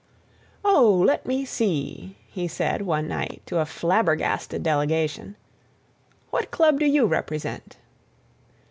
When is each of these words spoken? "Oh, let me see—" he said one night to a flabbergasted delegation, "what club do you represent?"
"Oh, 0.65 1.03
let 1.05 1.27
me 1.27 1.45
see—" 1.45 2.17
he 2.27 2.47
said 2.47 2.81
one 2.81 3.07
night 3.07 3.43
to 3.45 3.59
a 3.59 3.67
flabbergasted 3.67 4.63
delegation, 4.63 5.35
"what 6.31 6.49
club 6.49 6.79
do 6.79 6.87
you 6.87 7.05
represent?" 7.05 7.77